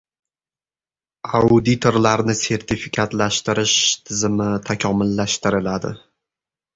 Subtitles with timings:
[1.39, 3.75] Auditorlarni sertifikatlashtirish
[4.09, 5.93] tizimi takomillashtiriladi